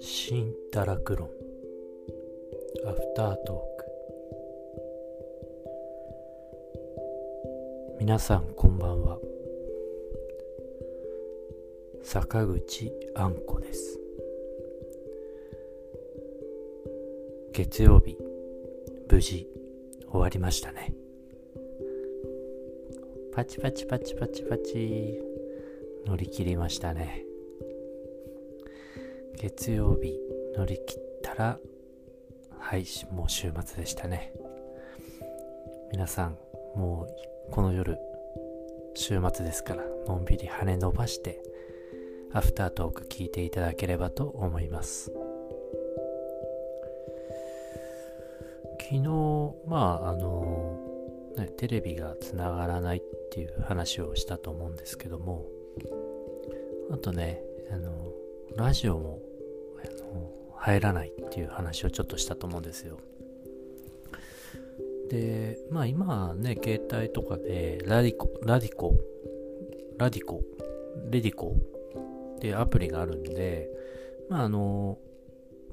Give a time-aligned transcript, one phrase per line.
[0.00, 1.28] 新堕落論。
[2.84, 3.84] アフタートーク。
[8.00, 9.20] 皆さんこんばんは。
[12.02, 14.00] 坂口あんこです。
[17.52, 18.18] 月曜日
[19.08, 19.46] 無事
[20.10, 21.03] 終わりましたね。
[23.34, 25.20] パチパチパチパチパチ。
[26.06, 27.24] 乗り切りましたね。
[29.36, 30.20] 月曜日
[30.56, 31.58] 乗り切ったら
[32.58, 34.32] はいもう週末でしたね。
[35.90, 36.38] 皆さん
[36.76, 37.08] も
[37.48, 37.98] うこの夜
[38.94, 41.42] 週末ですからのんびり羽伸ばして
[42.32, 45.10] アフタートーク聞いていただければと思います。
[48.80, 49.00] 昨日
[49.66, 50.83] まああの
[51.36, 55.46] ね、テレビがつながらないっていう話をしたと思うんですけども
[56.90, 58.12] あとねあの
[58.56, 59.20] ラジオも
[59.78, 62.98] あの入らないっていう話をちょっとしたと思うんですよ。
[65.10, 68.94] でまあ今ね携帯とかでラディコラディコ
[69.98, 70.40] ラディコ
[71.10, 71.56] レディコ
[72.36, 73.68] っていうアプリがあるんで
[74.30, 74.98] まああの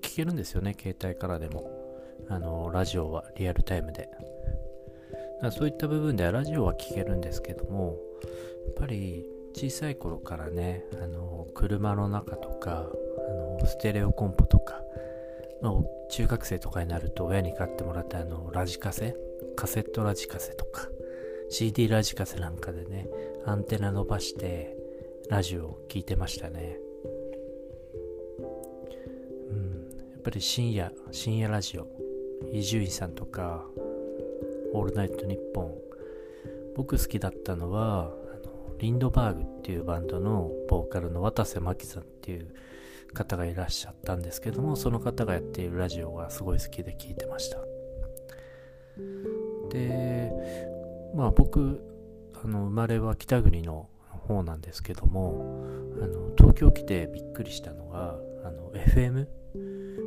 [0.00, 1.86] 聞けるんですよね携帯からでも。
[2.28, 4.08] あのラジオはリアルタイムで。
[5.50, 7.98] そういった部分ではラジオは聞けるんですけども
[8.66, 12.90] やっぱり小さい頃からねあの車の中とか
[13.28, 14.82] あのステレオコンポとか、
[15.62, 15.72] まあ、
[16.10, 19.16] 中学生とかになると親に買ってもらったあのラジカセ
[19.56, 20.88] カセットラジカセとか
[21.48, 23.08] CD ラジカセなんかでね
[23.46, 24.76] アンテナ伸ばして
[25.30, 26.78] ラジオを聞いてましたね。
[29.50, 31.86] うんやっぱり深夜深夜ラジオ
[32.52, 33.66] 伊集院さんとか
[34.72, 35.74] オールナイトニッポン。
[36.76, 42.54] 僕好きだったのはあのリンドバーグっていうバンドのボーカルの渡瀬真希さんっていう
[43.14, 47.58] 方がいらっしゃったんですけどもその方がやっているラジオがすごい好きで聞いてました。
[49.70, 50.32] で
[51.14, 51.80] まあ僕
[52.44, 55.64] あの生まれは北国の方なんですけども
[56.02, 59.26] あの東京来てびっくりしたのがあの FM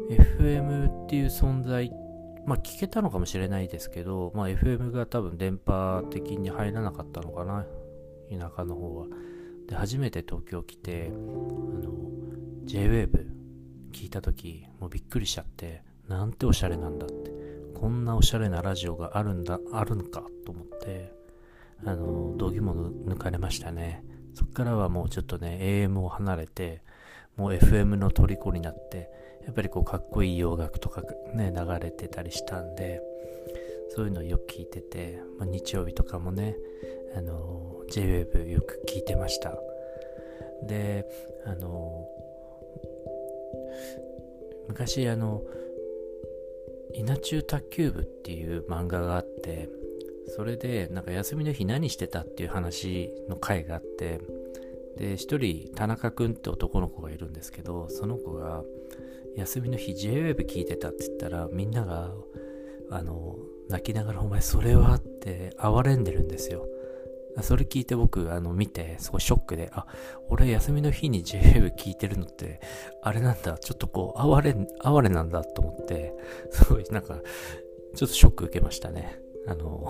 [0.09, 1.89] FM っていう存在っ
[2.45, 7.65] まあ聞けたのかもしれないですけど、まあ FM が多分電波的に入らなかったのかな、
[8.29, 9.07] 田舎の方は。
[9.67, 11.91] で、初めて東京来て、あの、
[12.65, 13.27] J-Wave
[13.91, 17.31] 聞いた時、もうびっくりしちゃって、なんておしゃれなんだって。
[17.79, 21.13] こんなおしゃれなラジオがあるんだ、あるのかと思って、
[21.85, 24.03] あの、道義も抜かれましたね。
[24.33, 26.81] そっからはもうちょっとね、AM を離れて、
[27.35, 29.09] もう FM の虜になって、
[29.45, 31.01] やっぱりこうかっこいい洋楽とか
[31.33, 33.01] ね、流れてたりしたんで、
[33.89, 36.55] そういうのをよく聞いてて、まあ、日曜日とかもね、
[37.15, 39.57] あの、JWAVE よく聞いてました。
[40.63, 41.05] で、
[41.45, 42.07] あの、
[44.67, 45.41] 昔あの、
[46.93, 49.69] 稲中卓球部っていう漫画があって、
[50.27, 54.19] それでなんか休みの日何してたっていう話の回があって、
[54.99, 58.63] で、一人田中くんって男の子がいるんですけど、その子が、
[59.35, 62.11] 休みの日 JWAVE 聞いてたって言ったらみんなが
[62.91, 63.37] あの
[63.69, 66.67] 泣きながら「お前それは?」って哀れんでるんですよ
[67.41, 69.85] それ聞いて僕あの見てすごいショックであ
[70.27, 72.59] 俺休みの日に JWAVE 聞いてるのって
[73.01, 76.13] あれなんだちょっとこう哀れ哀れなんだと思って
[76.49, 77.21] すごいなんか
[77.95, 79.89] ちょっとショック受けましたねあの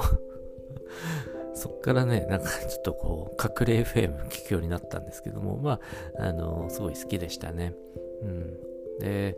[1.60, 5.80] そっからね、なんかちょっとこう、隠れ FM 聞くようになったんですけども、ま
[6.20, 7.74] あ、あの、すごい好きでしたね。
[8.24, 8.70] うん。
[9.00, 9.38] で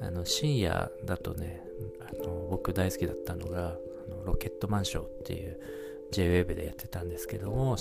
[0.00, 1.64] あの深夜だとね
[2.00, 5.58] あの僕大好きだったのがあのロケットマンショーっていう
[6.12, 7.76] JWAVE でやってたんですけども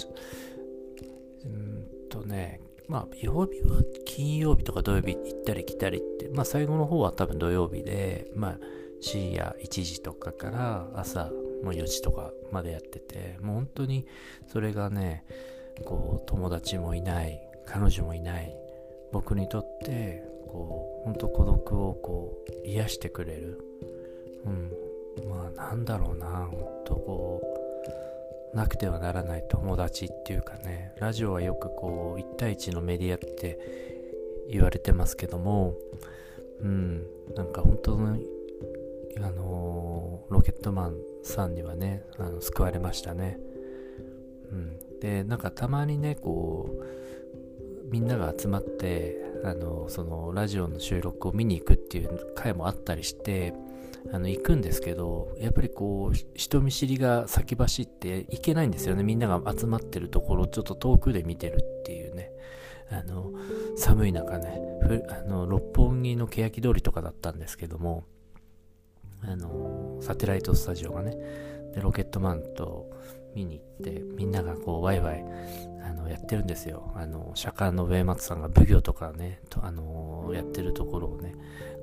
[1.45, 8.59] うんとねまあ曜日は金曜日とか土曜日行ったり来たりってまあ最後の方は多分土曜日でまあ
[8.99, 11.31] 深夜1時とかから朝
[11.63, 14.05] もう4時とかまでやっててもう本当に
[14.47, 15.23] それがね
[15.85, 18.55] こう友達もいない彼女もいない
[19.11, 23.61] 僕にとってこう本当孤独をこう癒してくれる
[24.45, 24.71] うん
[25.29, 27.41] まあなんだろうな本当こ
[28.53, 33.59] うなくてはならない友達っていうかねラジオはよくこう1対1のメディアって
[34.49, 35.75] 言われてますけども
[36.61, 37.05] うん
[37.35, 38.17] なんか本当の
[39.17, 40.95] あのー、ロケットマン
[41.27, 43.39] さんにはねあの救われましたね。
[44.51, 44.99] うん。
[44.99, 53.53] でなんかたまにねこうみんなが集まってあのそのラジオの収録を見に行くっていう回もあったりして
[54.11, 59.03] あの行くんですけどやっぱりこう人見知りが先走っていけないんですよね。
[59.03, 62.31] みんなが集まってるところをちょっと遠くで見てるっていうね。
[62.89, 63.33] あの
[63.75, 64.61] 寒い中ね
[65.09, 68.05] あの六本木の欅通りとかだったんですけども
[69.23, 71.17] あのサテライトスタジオがね
[71.73, 72.89] でロケットマンと
[73.35, 75.23] 見に行ってみんながこうワイワイ
[75.83, 76.91] あのやってるんですよ。
[76.95, 81.35] あの釈迦の上松さんが奉行とかねとあのやってるところをね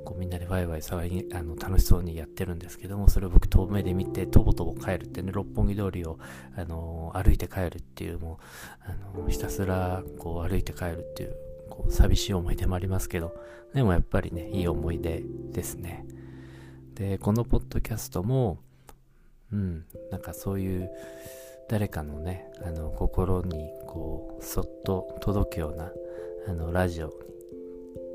[0.04, 6.18] こうみんなでワイワイ騒ぎあの楽しそうにやってるんですけどもそれを僕遠目で見てとぼとぼ帰るってね六本木通りを
[6.56, 8.40] あの歩いて帰るっていうも
[8.86, 11.36] うあのひたすらこう歩いて帰るっていう
[11.70, 13.34] こう寂しい思い出もありますけど
[13.72, 15.22] でもやっぱりねいい思い出
[15.52, 16.04] ですね。
[16.94, 18.58] でこのポッドキャストも
[19.52, 20.90] うんなんかそういう
[21.68, 25.90] 誰かのねあの心にこうそっと届くような
[26.46, 27.12] あのラジオに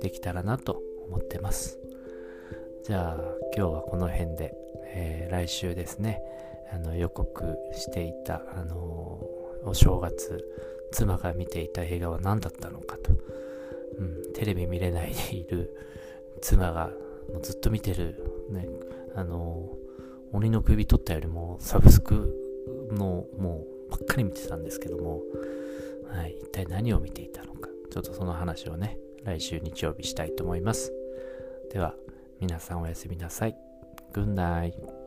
[0.01, 1.79] できたらなと思ってます。
[2.85, 3.17] じゃあ
[3.55, 4.53] 今日はこの辺で、
[4.85, 6.21] えー、来週ですね
[6.73, 10.43] あの予告していた、あのー、お正月
[10.91, 13.11] 妻が見ていた映画は何だったのかと、
[13.97, 15.75] うん、テレビ見れないでいる
[16.41, 16.91] 妻が
[17.31, 18.67] もうずっと見てる、ね、
[19.15, 19.69] あの、
[20.31, 22.35] 鬼の首取ったよりもサブスク
[22.91, 25.21] のもうばっかり見てたんですけども、
[26.07, 30.93] はい、一体何を見ていたのかちょっとその話をね来週日曜日したいと思います。
[31.71, 31.95] では
[32.39, 33.55] 皆さんおやすみなさい。
[34.13, 34.98] Good night